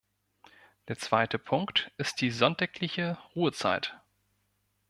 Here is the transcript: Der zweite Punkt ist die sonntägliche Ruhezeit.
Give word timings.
Der 0.87 0.97
zweite 0.97 1.37
Punkt 1.37 1.91
ist 1.97 2.21
die 2.21 2.31
sonntägliche 2.31 3.19
Ruhezeit. 3.35 4.01